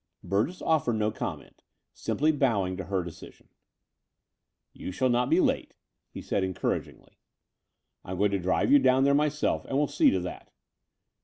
[0.23, 1.61] Burgess offered no comment,
[1.93, 3.49] simply bowing to her decision.
[4.73, 5.75] "You shall not be late,"
[6.09, 7.19] he said encouragingly.
[8.03, 10.09] The Dower House 263 "I am going to drive you down myself and will see
[10.09, 10.49] to that."